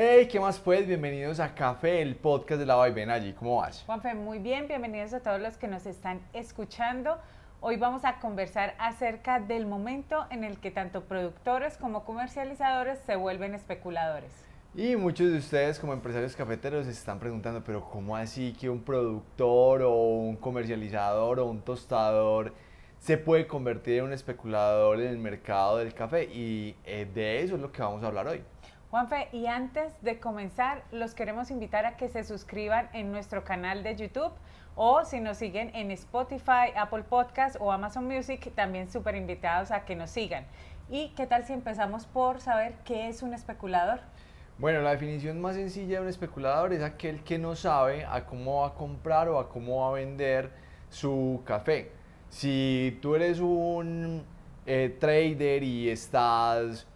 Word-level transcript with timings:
Hey, 0.00 0.28
¿qué 0.30 0.38
más 0.38 0.60
pues? 0.60 0.86
Bienvenidos 0.86 1.40
a 1.40 1.56
Café, 1.56 2.00
el 2.00 2.14
podcast 2.14 2.60
de 2.60 2.66
la 2.66 2.76
Vaivén 2.76 3.10
allí. 3.10 3.32
¿Cómo 3.32 3.56
vas? 3.56 3.82
Juanfe, 3.84 4.14
muy 4.14 4.38
bien, 4.38 4.68
bienvenidos 4.68 5.12
a 5.12 5.18
todos 5.18 5.40
los 5.40 5.56
que 5.56 5.66
nos 5.66 5.86
están 5.86 6.20
escuchando. 6.32 7.18
Hoy 7.60 7.78
vamos 7.78 8.04
a 8.04 8.20
conversar 8.20 8.76
acerca 8.78 9.40
del 9.40 9.66
momento 9.66 10.24
en 10.30 10.44
el 10.44 10.60
que 10.60 10.70
tanto 10.70 11.02
productores 11.02 11.76
como 11.78 12.04
comercializadores 12.04 13.00
se 13.06 13.16
vuelven 13.16 13.56
especuladores. 13.56 14.30
Y 14.76 14.94
muchos 14.94 15.32
de 15.32 15.38
ustedes 15.38 15.80
como 15.80 15.94
empresarios 15.94 16.36
cafeteros 16.36 16.86
se 16.86 16.92
están 16.92 17.18
preguntando, 17.18 17.64
pero 17.64 17.90
¿cómo 17.90 18.16
así 18.16 18.52
que 18.52 18.70
un 18.70 18.84
productor 18.84 19.82
o 19.82 19.94
un 19.94 20.36
comercializador 20.36 21.40
o 21.40 21.46
un 21.46 21.60
tostador 21.62 22.54
se 23.00 23.18
puede 23.18 23.48
convertir 23.48 23.98
en 23.98 24.04
un 24.04 24.12
especulador 24.12 25.00
en 25.00 25.08
el 25.08 25.18
mercado 25.18 25.78
del 25.78 25.92
café? 25.92 26.22
Y 26.32 26.76
eh, 26.84 27.04
de 27.12 27.42
eso 27.42 27.56
es 27.56 27.60
lo 27.60 27.72
que 27.72 27.82
vamos 27.82 28.04
a 28.04 28.06
hablar 28.06 28.28
hoy. 28.28 28.44
Juanfe, 28.90 29.28
y 29.32 29.44
antes 29.48 29.92
de 30.00 30.18
comenzar, 30.18 30.82
los 30.92 31.12
queremos 31.12 31.50
invitar 31.50 31.84
a 31.84 31.98
que 31.98 32.08
se 32.08 32.24
suscriban 32.24 32.88
en 32.94 33.12
nuestro 33.12 33.44
canal 33.44 33.82
de 33.82 33.94
YouTube 33.96 34.32
o 34.76 35.04
si 35.04 35.20
nos 35.20 35.36
siguen 35.36 35.70
en 35.74 35.90
Spotify, 35.90 36.72
Apple 36.74 37.02
Podcast 37.02 37.56
o 37.60 37.70
Amazon 37.70 38.06
Music, 38.06 38.50
también 38.54 38.90
súper 38.90 39.14
invitados 39.14 39.72
a 39.72 39.84
que 39.84 39.94
nos 39.94 40.08
sigan. 40.08 40.46
¿Y 40.88 41.10
qué 41.10 41.26
tal 41.26 41.44
si 41.44 41.52
empezamos 41.52 42.06
por 42.06 42.40
saber 42.40 42.76
qué 42.86 43.08
es 43.08 43.22
un 43.22 43.34
especulador? 43.34 44.00
Bueno, 44.56 44.80
la 44.80 44.92
definición 44.92 45.38
más 45.38 45.56
sencilla 45.56 45.96
de 45.96 46.04
un 46.04 46.08
especulador 46.08 46.72
es 46.72 46.82
aquel 46.82 47.22
que 47.22 47.38
no 47.38 47.56
sabe 47.56 48.06
a 48.06 48.24
cómo 48.24 48.62
va 48.62 48.68
a 48.68 48.74
comprar 48.74 49.28
o 49.28 49.38
a 49.38 49.50
cómo 49.50 49.82
va 49.82 49.88
a 49.88 49.92
vender 50.00 50.50
su 50.88 51.42
café. 51.44 51.92
Si 52.30 52.98
tú 53.02 53.16
eres 53.16 53.38
un 53.40 54.24
eh, 54.64 54.96
trader 54.98 55.62
y 55.62 55.90
estás 55.90 56.86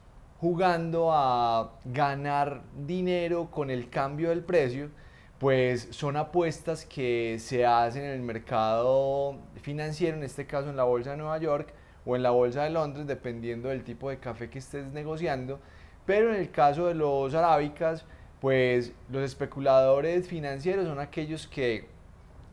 jugando 0.42 1.12
a 1.12 1.70
ganar 1.84 2.62
dinero 2.84 3.48
con 3.48 3.70
el 3.70 3.88
cambio 3.88 4.30
del 4.30 4.42
precio, 4.42 4.90
pues 5.38 5.86
son 5.92 6.16
apuestas 6.16 6.84
que 6.84 7.36
se 7.38 7.64
hacen 7.64 8.02
en 8.02 8.10
el 8.10 8.22
mercado 8.22 9.38
financiero, 9.62 10.16
en 10.16 10.24
este 10.24 10.44
caso 10.44 10.68
en 10.68 10.76
la 10.76 10.82
Bolsa 10.82 11.12
de 11.12 11.18
Nueva 11.18 11.38
York 11.38 11.72
o 12.04 12.16
en 12.16 12.24
la 12.24 12.30
Bolsa 12.30 12.64
de 12.64 12.70
Londres, 12.70 13.06
dependiendo 13.06 13.68
del 13.68 13.84
tipo 13.84 14.10
de 14.10 14.18
café 14.18 14.50
que 14.50 14.58
estés 14.58 14.86
negociando. 14.86 15.60
Pero 16.06 16.34
en 16.34 16.40
el 16.40 16.50
caso 16.50 16.88
de 16.88 16.94
los 16.94 17.32
arábicas, 17.34 18.04
pues 18.40 18.92
los 19.10 19.22
especuladores 19.22 20.26
financieros 20.26 20.88
son 20.88 20.98
aquellos 20.98 21.46
que 21.46 21.86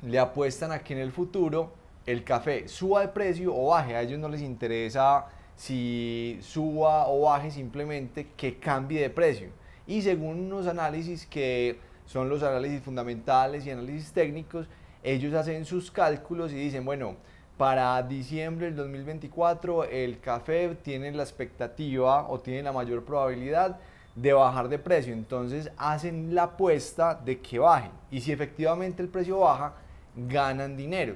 le 0.03 0.19
apuestan 0.19 0.71
a 0.71 0.77
que 0.77 0.93
en 0.93 0.99
el 0.99 1.11
futuro 1.11 1.73
el 2.05 2.23
café 2.23 2.67
suba 2.67 3.01
de 3.01 3.07
precio 3.07 3.51
o 3.51 3.69
baje. 3.69 3.95
A 3.95 4.03
ellos 4.03 4.19
no 4.19 4.29
les 4.29 4.41
interesa 4.41 5.25
si 5.59 6.39
suba 6.41 7.09
o 7.09 7.23
baje, 7.23 7.51
simplemente 7.51 8.27
que 8.37 8.59
cambie 8.59 9.01
de 9.01 9.09
precio. 9.09 9.49
Y 9.85 10.01
según 10.01 10.39
unos 10.45 10.67
análisis 10.67 11.25
que 11.25 11.77
son 12.05 12.29
los 12.29 12.43
análisis 12.43 12.81
fundamentales 12.81 13.65
y 13.65 13.71
análisis 13.71 14.13
técnicos, 14.13 14.67
ellos 15.03 15.33
hacen 15.33 15.65
sus 15.65 15.91
cálculos 15.91 16.53
y 16.53 16.55
dicen, 16.55 16.85
bueno, 16.85 17.17
para 17.57 18.01
diciembre 18.03 18.67
del 18.67 18.77
2024 18.77 19.83
el 19.83 20.21
café 20.21 20.77
tiene 20.81 21.11
la 21.11 21.23
expectativa 21.23 22.29
o 22.29 22.39
tiene 22.39 22.63
la 22.63 22.71
mayor 22.71 23.03
probabilidad 23.03 23.79
de 24.15 24.31
bajar 24.31 24.69
de 24.69 24.79
precio. 24.79 25.11
Entonces 25.11 25.69
hacen 25.75 26.33
la 26.33 26.43
apuesta 26.43 27.15
de 27.15 27.41
que 27.41 27.59
baje. 27.59 27.89
Y 28.11 28.21
si 28.21 28.31
efectivamente 28.31 29.03
el 29.03 29.09
precio 29.09 29.39
baja, 29.39 29.73
ganan 30.15 30.77
dinero. 30.77 31.15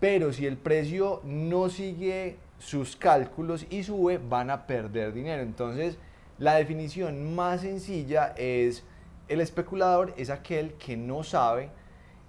Pero 0.00 0.32
si 0.32 0.46
el 0.46 0.56
precio 0.56 1.20
no 1.22 1.68
sigue 1.68 2.38
sus 2.58 2.96
cálculos 2.96 3.66
y 3.70 3.82
sube, 3.82 4.18
van 4.18 4.50
a 4.50 4.66
perder 4.66 5.12
dinero. 5.12 5.42
Entonces, 5.42 5.98
la 6.38 6.54
definición 6.54 7.34
más 7.34 7.60
sencilla 7.60 8.34
es 8.36 8.84
el 9.28 9.40
especulador 9.40 10.12
es 10.16 10.30
aquel 10.30 10.74
que 10.74 10.96
no 10.96 11.22
sabe 11.22 11.70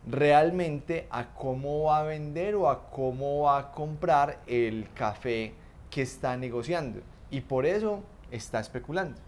realmente 0.08 1.08
a 1.10 1.34
cómo 1.34 1.84
va 1.84 2.00
a 2.00 2.04
vender 2.04 2.56
o 2.56 2.70
a 2.70 2.90
cómo 2.90 3.42
va 3.42 3.58
a 3.60 3.72
comprar 3.72 4.40
el 4.48 4.88
café 4.94 5.54
que 5.90 6.04
está 6.04 6.38
negociando 6.38 7.02
y 7.32 7.42
por 7.42 7.66
eso 7.66 8.04
está 8.32 8.60
especulando. 8.60 9.20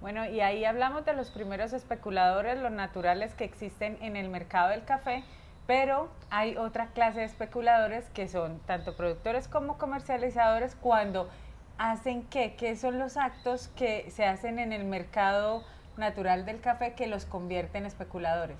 Bueno, 0.00 0.26
y 0.26 0.40
ahí 0.40 0.64
hablamos 0.64 1.04
de 1.04 1.12
los 1.12 1.30
primeros 1.30 1.72
especuladores, 1.72 2.58
los 2.58 2.70
naturales 2.70 3.34
que 3.34 3.44
existen 3.44 3.98
en 4.00 4.16
el 4.16 4.28
mercado 4.28 4.68
del 4.68 4.84
café 4.84 5.24
pero 5.68 6.08
hay 6.30 6.56
otra 6.56 6.86
clase 6.94 7.20
de 7.20 7.26
especuladores 7.26 8.06
que 8.14 8.26
son 8.26 8.58
tanto 8.60 8.96
productores 8.96 9.48
como 9.48 9.76
comercializadores 9.76 10.74
cuando 10.74 11.28
hacen 11.76 12.22
qué, 12.22 12.54
qué 12.56 12.74
son 12.74 12.98
los 12.98 13.18
actos 13.18 13.68
que 13.76 14.10
se 14.10 14.24
hacen 14.24 14.58
en 14.58 14.72
el 14.72 14.86
mercado 14.86 15.62
natural 15.98 16.46
del 16.46 16.62
café 16.62 16.94
que 16.94 17.06
los 17.06 17.26
convierten 17.26 17.82
en 17.82 17.86
especuladores. 17.86 18.56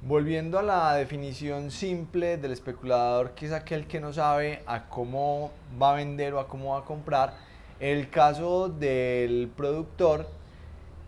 Volviendo 0.00 0.58
a 0.58 0.62
la 0.62 0.94
definición 0.94 1.70
simple 1.70 2.38
del 2.38 2.52
especulador, 2.52 3.32
que 3.32 3.44
es 3.44 3.52
aquel 3.52 3.86
que 3.86 4.00
no 4.00 4.14
sabe 4.14 4.62
a 4.66 4.84
cómo 4.84 5.50
va 5.80 5.92
a 5.92 5.96
vender 5.96 6.32
o 6.32 6.40
a 6.40 6.48
cómo 6.48 6.72
va 6.72 6.78
a 6.78 6.84
comprar, 6.86 7.34
el 7.78 8.08
caso 8.08 8.70
del 8.70 9.52
productor, 9.54 10.26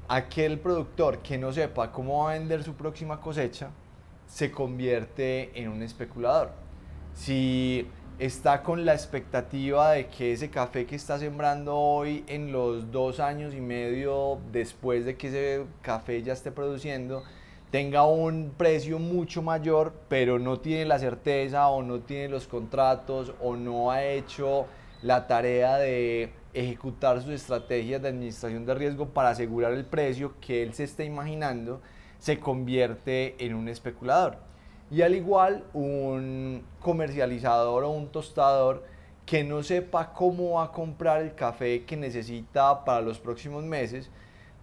aquel 0.06 0.58
productor 0.58 1.20
que 1.20 1.38
no 1.38 1.50
sepa 1.50 1.92
cómo 1.92 2.24
va 2.24 2.32
a 2.32 2.38
vender 2.38 2.62
su 2.62 2.74
próxima 2.74 3.22
cosecha, 3.22 3.70
se 4.30 4.50
convierte 4.50 5.50
en 5.60 5.68
un 5.68 5.82
especulador. 5.82 6.52
Si 7.14 7.86
está 8.18 8.62
con 8.62 8.84
la 8.84 8.94
expectativa 8.94 9.92
de 9.92 10.06
que 10.06 10.32
ese 10.32 10.50
café 10.50 10.86
que 10.86 10.94
está 10.94 11.18
sembrando 11.18 11.76
hoy 11.76 12.24
en 12.28 12.52
los 12.52 12.90
dos 12.92 13.18
años 13.18 13.54
y 13.54 13.60
medio 13.60 14.38
después 14.52 15.04
de 15.04 15.16
que 15.16 15.28
ese 15.28 15.66
café 15.82 16.22
ya 16.22 16.32
esté 16.32 16.52
produciendo, 16.52 17.24
tenga 17.70 18.04
un 18.06 18.52
precio 18.56 18.98
mucho 18.98 19.42
mayor, 19.42 19.92
pero 20.08 20.38
no 20.38 20.60
tiene 20.60 20.84
la 20.84 20.98
certeza 20.98 21.68
o 21.68 21.82
no 21.82 22.00
tiene 22.00 22.28
los 22.28 22.46
contratos 22.46 23.34
o 23.40 23.56
no 23.56 23.90
ha 23.90 24.04
hecho 24.04 24.66
la 25.02 25.26
tarea 25.26 25.76
de 25.78 26.32
ejecutar 26.52 27.20
sus 27.22 27.32
estrategias 27.32 28.02
de 28.02 28.08
administración 28.08 28.64
de 28.64 28.74
riesgo 28.74 29.08
para 29.08 29.30
asegurar 29.30 29.72
el 29.72 29.84
precio 29.84 30.34
que 30.40 30.62
él 30.62 30.74
se 30.74 30.84
está 30.84 31.04
imaginando, 31.04 31.80
se 32.20 32.38
convierte 32.38 33.34
en 33.44 33.54
un 33.54 33.68
especulador. 33.68 34.36
Y 34.90 35.02
al 35.02 35.14
igual, 35.14 35.64
un 35.72 36.62
comercializador 36.80 37.84
o 37.84 37.90
un 37.90 38.08
tostador 38.08 38.84
que 39.24 39.42
no 39.42 39.62
sepa 39.62 40.12
cómo 40.12 40.52
va 40.52 40.64
a 40.64 40.72
comprar 40.72 41.22
el 41.22 41.34
café 41.34 41.84
que 41.84 41.96
necesita 41.96 42.84
para 42.84 43.00
los 43.00 43.18
próximos 43.18 43.64
meses, 43.64 44.10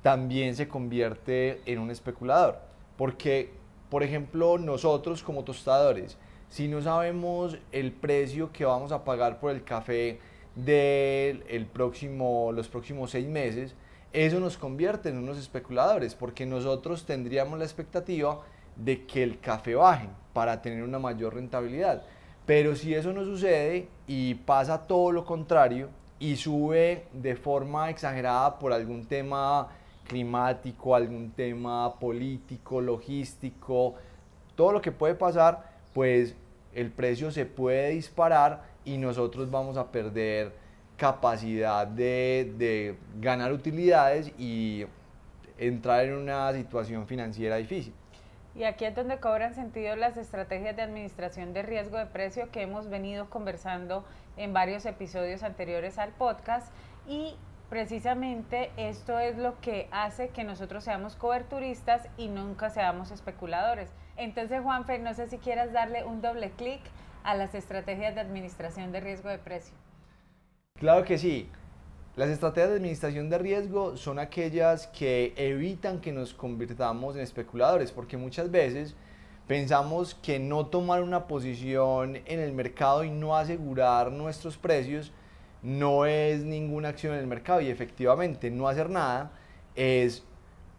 también 0.02 0.56
se 0.56 0.68
convierte 0.68 1.62
en 1.66 1.80
un 1.80 1.90
especulador. 1.90 2.60
Porque, 2.98 3.52
por 3.90 4.04
ejemplo, 4.04 4.58
nosotros 4.58 5.24
como 5.24 5.44
tostadores, 5.44 6.18
si 6.50 6.68
no 6.68 6.82
sabemos 6.82 7.58
el 7.72 7.92
precio 7.92 8.52
que 8.52 8.66
vamos 8.66 8.92
a 8.92 9.04
pagar 9.04 9.40
por 9.40 9.52
el 9.52 9.64
café 9.64 10.20
de 10.56 11.68
próximo, 11.74 12.52
los 12.52 12.68
próximos 12.68 13.12
seis 13.12 13.28
meses, 13.28 13.76
eso 14.14 14.40
nos 14.40 14.58
convierte 14.58 15.10
en 15.10 15.18
unos 15.18 15.38
especuladores 15.38 16.16
porque 16.16 16.46
nosotros 16.46 17.06
tendríamos 17.06 17.60
la 17.60 17.66
expectativa 17.66 18.42
de 18.76 19.06
que 19.06 19.24
el 19.24 19.40
café 19.40 19.76
baje 19.76 20.10
para 20.34 20.62
tener 20.62 20.84
una 20.84 21.00
mayor 21.00 21.36
rentabilidad. 21.36 22.04
Pero 22.46 22.76
si 22.76 22.94
eso 22.94 23.12
no 23.12 23.26
sucede 23.26 23.90
y 24.08 24.36
pasa 24.36 24.88
todo 24.88 25.12
lo 25.12 25.26
contrario 25.26 25.90
y 26.20 26.36
sube 26.36 27.06
de 27.14 27.36
forma 27.36 27.90
exagerada 27.90 28.58
por 28.58 28.72
algún 28.72 29.06
tema 29.06 29.68
climático, 30.08 30.96
algún 30.96 31.32
tema 31.32 32.00
político, 32.00 32.80
logístico, 32.80 33.96
todo 34.56 34.72
lo 34.72 34.82
que 34.82 34.92
puede 34.92 35.16
pasar, 35.16 35.72
pues 35.94 36.36
el 36.74 36.92
precio 36.92 37.32
se 37.32 37.46
puede 37.46 37.90
disparar 37.90 38.64
y 38.86 38.98
nosotros 38.98 39.52
vamos 39.52 39.78
a 39.78 39.92
perder 39.92 40.54
capacidad 40.98 41.88
de, 41.88 42.98
ganar 43.20 43.54
utilidades 43.54 44.32
y 44.38 44.86
entrar 45.58 46.06
en 46.06 46.16
una 46.16 46.52
situación 46.54 47.08
financiera 47.08 47.58
difícil. 47.58 47.94
Y 48.56 48.64
aquí 48.64 48.86
es 48.86 48.96
donde 48.96 49.20
cobran 49.20 49.54
sentido 49.54 49.96
las 49.96 50.18
estrategias 50.18 50.76
de 50.76 50.82
administración 50.82 51.54
de 51.54 51.62
riesgo 51.62 51.98
de 51.98 52.08
precio 52.08 52.50
que 52.52 52.64
hemos 52.64 52.90
venido 52.90 53.30
conversando 53.30 54.04
en 54.36 54.52
varios 54.52 54.86
episodios 54.88 55.44
anteriores 55.44 56.00
al 56.00 56.10
podcast 56.10 56.74
y 57.08 57.36
precisamente 57.70 58.72
esto 58.78 59.20
es 59.20 59.38
lo 59.38 59.60
que 59.62 59.88
hace 59.92 60.30
que 60.30 60.44
nosotros 60.44 60.84
seamos 60.84 61.16
coberturistas 61.16 62.08
y 62.18 62.30
nunca 62.30 62.72
seamos 62.72 63.12
especuladores. 63.12 63.92
Entonces, 64.16 64.64
Juanfe, 64.64 64.98
no 64.98 65.14
sé 65.14 65.28
si 65.28 65.38
quieras 65.38 65.72
darle 65.72 66.04
un 66.04 66.22
doble 66.22 66.50
clic 66.52 66.82
a 67.24 67.36
las 67.36 67.54
estrategias 67.54 68.16
de 68.16 68.22
administración 68.22 68.92
de 68.92 69.02
riesgo 69.02 69.30
de 69.30 69.38
precio. 69.38 69.76
Claro 70.80 71.04
que 71.06 71.18
sí. 71.18 71.50
Las 72.16 72.30
estrategias 72.30 72.70
de 72.70 72.76
administración 72.78 73.30
de 73.30 73.38
riesgo 73.40 73.98
son 73.98 74.20
aquellas 74.20 74.88
que 74.88 75.34
evitan 75.36 76.02
que 76.02 76.12
nos 76.12 76.34
convirtamos 76.34 77.16
en 77.16 77.22
especuladores, 77.22 77.92
porque 77.92 78.18
muchas 78.18 78.52
veces 78.52 78.96
pensamos 79.48 80.16
que 80.16 80.40
no 80.40 80.68
tomar 80.68 81.02
una 81.02 81.26
posición 81.28 82.18
en 82.26 82.40
el 82.40 82.54
mercado 82.54 83.04
y 83.04 83.10
no 83.10 83.36
asegurar 83.36 84.12
nuestros 84.12 84.58
precios 84.58 85.12
no 85.64 86.06
es 86.06 86.44
ninguna 86.44 86.90
acción 86.90 87.14
en 87.14 87.20
el 87.20 87.28
mercado 87.28 87.62
y 87.62 87.70
efectivamente 87.70 88.52
no 88.52 88.68
hacer 88.68 88.90
nada 88.90 89.32
es 89.76 90.24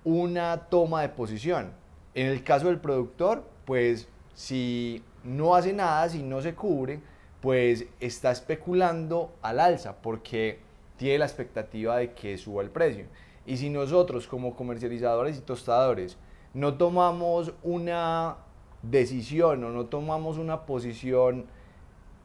una 0.05 0.69
toma 0.71 1.03
de 1.03 1.09
posición. 1.09 1.73
En 2.15 2.27
el 2.29 2.45
caso 2.45 2.69
del 2.69 2.79
productor, 2.79 3.45
pues 3.65 4.09
si 4.35 5.03
no 5.25 5.55
hace 5.55 5.73
nada, 5.73 6.09
si 6.09 6.23
no 6.23 6.41
se 6.41 6.55
cubre, 6.55 7.01
pues 7.41 7.87
está 8.01 8.31
especulando 8.31 9.33
al 9.43 9.61
alza 9.61 9.97
porque 10.03 10.59
tiene 10.97 11.19
la 11.19 11.27
expectativa 11.27 11.97
de 11.97 12.13
que 12.13 12.37
suba 12.37 12.63
el 12.63 12.71
precio. 12.71 13.07
Y 13.47 13.57
si 13.57 13.71
nosotros 13.71 14.27
como 14.27 14.55
comercializadores 14.55 15.39
y 15.39 15.41
tostadores 15.41 16.17
no 16.55 16.75
tomamos 16.75 17.55
una 17.63 18.37
decisión 18.83 19.65
o 19.65 19.71
no 19.71 19.87
tomamos 19.87 20.39
una 20.39 20.67
posición 20.67 21.47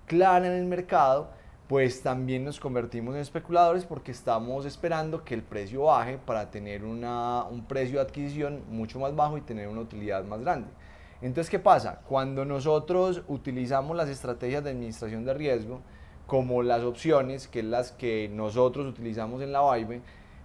clara 0.06 0.48
en 0.48 0.54
el 0.54 0.66
mercado, 0.66 1.30
pues 1.68 2.02
también 2.02 2.44
nos 2.44 2.60
convertimos 2.60 3.16
en 3.16 3.22
especuladores 3.22 3.86
porque 3.86 4.12
estamos 4.12 4.66
esperando 4.66 5.24
que 5.24 5.34
el 5.34 5.44
precio 5.44 5.84
baje 5.84 6.18
para 6.18 6.52
tener 6.52 6.84
una, 6.84 7.44
un 7.44 7.66
precio 7.66 8.00
de 8.00 8.06
adquisición 8.06 8.64
mucho 8.70 9.00
más 9.00 9.16
bajo 9.16 9.38
y 9.38 9.42
tener 9.42 9.68
una 9.68 9.82
utilidad 9.82 10.24
más 10.26 10.42
grande. 10.42 10.68
Entonces, 11.24 11.50
¿qué 11.50 11.58
pasa? 11.58 12.02
Cuando 12.06 12.44
nosotros 12.44 13.22
utilizamos 13.30 13.96
las 13.96 14.10
estrategias 14.10 14.62
de 14.62 14.72
administración 14.72 15.24
de 15.24 15.34
riesgo 15.34 15.80
como 16.28 16.62
las 16.64 16.84
opciones, 16.84 17.48
que 17.48 17.60
es 17.60 17.66
las 17.66 17.94
que 17.94 18.30
nosotros 18.30 18.86
utilizamos 18.86 19.42
en 19.42 19.54
la 19.54 19.62
VAIVE, 19.62 20.02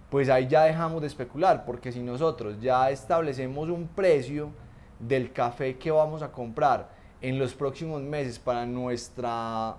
pues 0.09 0.29
ahí 0.29 0.47
ya 0.47 0.63
dejamos 0.63 1.01
de 1.01 1.07
especular, 1.07 1.65
porque 1.65 1.91
si 1.91 2.01
nosotros 2.01 2.61
ya 2.61 2.89
establecemos 2.91 3.67
un 3.67 3.89
precio 3.89 4.51
del 4.99 5.33
café 5.33 5.77
que 5.77 5.91
vamos 5.91 6.21
a 6.21 6.31
comprar 6.31 6.87
en 7.19 7.37
los 7.39 7.53
próximos 7.53 8.01
meses 8.01 8.39
para 8.39 8.65
nuestra 8.65 9.75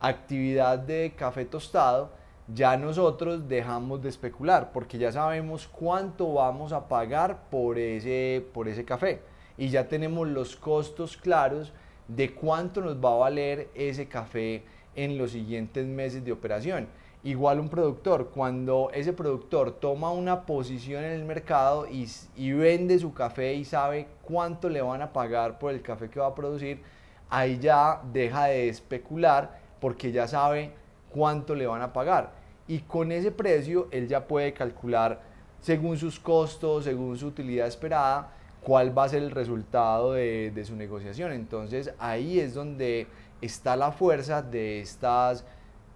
actividad 0.00 0.78
de 0.78 1.12
café 1.14 1.44
tostado, 1.44 2.12
ya 2.48 2.78
nosotros 2.78 3.46
dejamos 3.46 4.00
de 4.00 4.08
especular, 4.08 4.72
porque 4.72 4.96
ya 4.96 5.12
sabemos 5.12 5.68
cuánto 5.68 6.32
vamos 6.32 6.72
a 6.72 6.88
pagar 6.88 7.50
por 7.50 7.76
ese, 7.78 8.42
por 8.54 8.68
ese 8.68 8.86
café 8.86 9.20
y 9.60 9.68
ya 9.68 9.88
tenemos 9.88 10.26
los 10.26 10.56
costos 10.56 11.18
claros 11.18 11.70
de 12.08 12.32
cuánto 12.32 12.80
nos 12.80 12.96
va 12.96 13.12
a 13.12 13.16
valer 13.16 13.68
ese 13.74 14.08
café 14.08 14.62
en 14.96 15.18
los 15.18 15.32
siguientes 15.32 15.86
meses 15.86 16.24
de 16.24 16.32
operación. 16.32 16.88
Igual 17.24 17.60
un 17.60 17.68
productor, 17.68 18.30
cuando 18.30 18.90
ese 18.94 19.12
productor 19.12 19.72
toma 19.72 20.12
una 20.12 20.46
posición 20.46 21.04
en 21.04 21.12
el 21.12 21.26
mercado 21.26 21.86
y, 21.86 22.52
vende 22.52 22.98
su 22.98 23.12
café 23.12 23.52
y 23.52 23.66
sabe 23.66 24.08
cuánto 24.22 24.70
le 24.70 24.80
van 24.80 25.02
a 25.02 25.12
pagar 25.12 25.58
por 25.58 25.74
el 25.74 25.82
café 25.82 26.08
que 26.08 26.20
va 26.20 26.28
a 26.28 26.34
producir, 26.34 26.80
ahí 27.28 27.58
ya 27.58 28.00
deja 28.14 28.46
de 28.46 28.70
especular 28.70 29.60
porque 29.78 30.10
ya 30.10 30.26
sabe 30.26 30.72
cuánto 31.10 31.54
le 31.54 31.66
van 31.66 31.82
a 31.82 31.92
pagar. 31.92 32.32
Y 32.66 32.78
con 32.78 33.12
ese 33.12 33.30
precio 33.30 33.88
él 33.90 34.08
ya 34.08 34.26
puede 34.26 34.54
calcular 34.54 35.20
según 35.60 35.98
sus 35.98 36.18
costos, 36.18 36.84
según 36.84 37.18
su 37.18 37.26
utilidad 37.26 37.66
esperada, 37.66 38.39
cuál 38.62 38.96
va 38.96 39.04
a 39.04 39.08
ser 39.08 39.22
el 39.22 39.30
resultado 39.30 40.12
de, 40.12 40.62
su 40.64 40.76
negociación. 40.76 41.32
Entonces 41.32 41.94
ahí 41.98 42.40
es 42.40 42.54
donde 42.54 43.06
está 43.40 43.76
la 43.76 43.92
fuerza 43.92 44.42
de 44.42 44.80
estas 44.80 45.44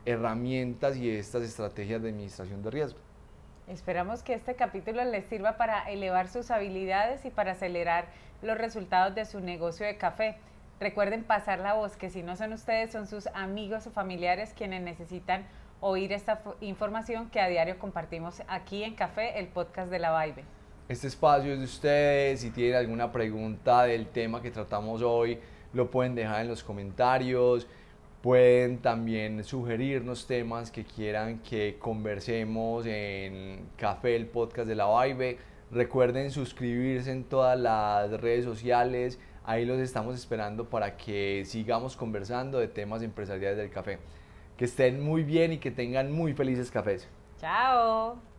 herramientas 0.07 0.97
y 0.97 1.09
de 1.09 1.19
estas 1.19 1.43
estrategias 1.43 2.03
de 2.03 2.11
administración 2.11 2.63
de 2.63 2.71
riesgo. 2.71 2.99
Esperamos 3.69 4.23
que 4.23 4.35
este 4.35 4.55
capítulo 4.55 5.03
les 5.05 5.25
sirva 5.25 5.57
para 5.57 5.91
elevar 5.91 6.29
sus 6.29 6.51
habilidades 6.51 7.25
y 7.25 7.31
para 7.31 7.53
acelerar 7.53 8.07
los 8.43 8.59
resultados 8.59 9.15
de 9.15 9.25
su 9.25 9.41
negocio 9.41 9.87
de 9.87 9.97
café. 9.97 10.37
Recuerden 10.81 11.25
pasar 11.25 11.61
la 11.61 11.73
voz, 11.73 11.97
que 11.97 12.11
si 12.11 12.23
no 12.23 12.37
son 12.37 12.53
ustedes, 12.53 12.93
son 12.93 13.07
sus 13.07 13.27
amigos 13.29 13.87
o 13.87 13.91
familiares 13.91 14.53
quienes 14.55 14.83
necesitan 14.83 15.47
oír 15.81 16.13
esta 16.13 16.43
información 16.61 17.31
que 17.31 17.41
a 17.41 17.49
diario 17.49 17.79
compartimos 17.79 18.43
aquí 18.49 18.85
en 18.85 18.95
Café, 18.95 19.39
el 19.39 19.49
podcast 19.49 19.91
de 19.91 19.99
la 19.99 20.25
Vibe. 20.25 20.45
Este 20.87 21.07
espacio 21.07 21.55
es 21.55 21.59
de 21.61 21.65
ustedes. 21.65 22.41
Si 22.41 22.51
tienen 22.51 22.75
alguna 22.75 23.11
pregunta 23.11 23.85
del 23.85 24.07
tema 24.09 24.43
que 24.43 24.51
tratamos 24.51 25.01
hoy, 25.01 25.39
lo 25.73 25.91
pueden 25.91 26.15
dejar 26.15 26.43
en 26.43 26.49
los 26.49 26.63
comentarios. 26.63 27.67
Pueden 28.21 28.79
también 28.79 29.45
sugerirnos 29.45 30.27
temas 30.27 30.71
que 30.71 30.85
quieran 30.85 31.39
que 31.39 31.77
conversemos 31.79 32.85
en 32.87 33.69
Café, 33.77 34.17
el 34.17 34.27
podcast 34.27 34.69
de 34.69 34.75
la 34.75 35.05
Vibe. 35.05 35.39
Recuerden 35.71 36.31
suscribirse 36.31 37.11
en 37.13 37.25
todas 37.25 37.59
las 37.59 38.11
redes 38.21 38.45
sociales. 38.45 39.19
Ahí 39.45 39.65
los 39.65 39.79
estamos 39.79 40.15
esperando 40.15 40.69
para 40.69 40.97
que 40.97 41.45
sigamos 41.47 41.97
conversando 41.97 42.59
de 42.59 42.69
temas 42.69 43.03
empresariales 43.03 43.57
del 43.57 43.71
café. 43.71 43.99
Que 44.57 44.67
estén 44.67 45.03
muy 45.03 45.23
bien 45.23 45.53
y 45.53 45.59
que 45.59 45.71
tengan 45.71 46.13
muy 46.13 46.35
felices 46.35 46.71
cafés. 46.71 47.09
Chao. 47.41 48.34